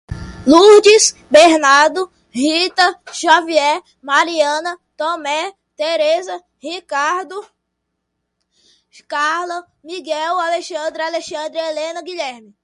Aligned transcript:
Lurdes, 0.47 1.13
Bernardo, 1.29 2.11
Rita, 2.31 2.99
Xavier, 3.13 3.81
Mariana, 4.01 4.77
Tomé, 4.97 5.53
Teresa, 5.75 6.41
Ricardo, 6.61 7.45
Carla, 9.07 9.65
Miguel, 9.83 10.39
Alexandra, 10.39 11.05
Alexandre, 11.07 11.59
Helena, 11.59 12.01
Guilherme. 12.01 12.55